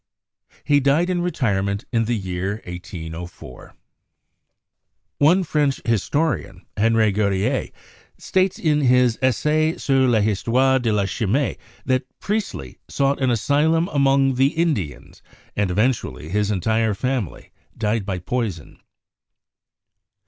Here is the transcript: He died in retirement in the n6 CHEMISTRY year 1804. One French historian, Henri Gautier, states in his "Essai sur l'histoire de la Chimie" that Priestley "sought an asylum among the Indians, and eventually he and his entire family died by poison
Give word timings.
He 0.63 0.79
died 0.79 1.11
in 1.11 1.21
retirement 1.21 1.85
in 1.91 2.05
the 2.05 2.13
n6 2.17 2.23
CHEMISTRY 2.23 2.31
year 2.31 2.49
1804. 2.65 3.75
One 5.19 5.43
French 5.43 5.79
historian, 5.85 6.65
Henri 6.75 7.11
Gautier, 7.11 7.69
states 8.17 8.57
in 8.57 8.81
his 8.81 9.19
"Essai 9.21 9.77
sur 9.79 10.07
l'histoire 10.07 10.79
de 10.79 10.91
la 10.91 11.05
Chimie" 11.05 11.55
that 11.85 12.07
Priestley 12.19 12.79
"sought 12.89 13.21
an 13.21 13.29
asylum 13.29 13.87
among 13.89 14.33
the 14.33 14.47
Indians, 14.57 15.21
and 15.55 15.69
eventually 15.69 16.23
he 16.23 16.27
and 16.29 16.35
his 16.35 16.49
entire 16.49 16.95
family 16.95 17.51
died 17.77 18.03
by 18.03 18.17
poison 18.17 18.79